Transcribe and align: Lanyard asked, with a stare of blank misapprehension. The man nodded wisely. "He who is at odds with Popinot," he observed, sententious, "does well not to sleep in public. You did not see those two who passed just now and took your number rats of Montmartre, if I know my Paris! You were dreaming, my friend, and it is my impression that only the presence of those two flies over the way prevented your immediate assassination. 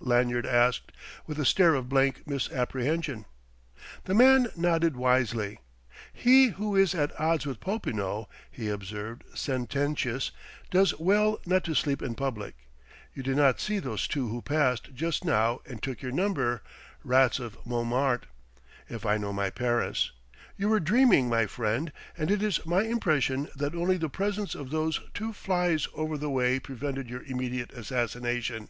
Lanyard 0.00 0.44
asked, 0.44 0.92
with 1.26 1.38
a 1.40 1.46
stare 1.46 1.74
of 1.74 1.88
blank 1.88 2.26
misapprehension. 2.26 3.24
The 4.04 4.12
man 4.12 4.48
nodded 4.54 4.94
wisely. 4.94 5.58
"He 6.12 6.48
who 6.48 6.76
is 6.76 6.94
at 6.94 7.18
odds 7.18 7.46
with 7.46 7.60
Popinot," 7.60 8.26
he 8.50 8.68
observed, 8.68 9.24
sententious, 9.32 10.32
"does 10.70 10.98
well 10.98 11.40
not 11.46 11.64
to 11.64 11.72
sleep 11.74 12.02
in 12.02 12.14
public. 12.14 12.56
You 13.14 13.22
did 13.22 13.38
not 13.38 13.58
see 13.58 13.78
those 13.78 14.06
two 14.06 14.28
who 14.28 14.42
passed 14.42 14.94
just 14.94 15.24
now 15.24 15.62
and 15.64 15.82
took 15.82 16.02
your 16.02 16.12
number 16.12 16.62
rats 17.02 17.38
of 17.38 17.56
Montmartre, 17.64 18.28
if 18.90 19.06
I 19.06 19.16
know 19.16 19.32
my 19.32 19.48
Paris! 19.48 20.12
You 20.58 20.68
were 20.68 20.80
dreaming, 20.80 21.30
my 21.30 21.46
friend, 21.46 21.90
and 22.18 22.30
it 22.30 22.42
is 22.42 22.66
my 22.66 22.82
impression 22.82 23.48
that 23.56 23.74
only 23.74 23.96
the 23.96 24.10
presence 24.10 24.54
of 24.54 24.68
those 24.68 25.00
two 25.14 25.32
flies 25.32 25.88
over 25.94 26.18
the 26.18 26.28
way 26.28 26.58
prevented 26.60 27.08
your 27.08 27.22
immediate 27.22 27.72
assassination. 27.72 28.68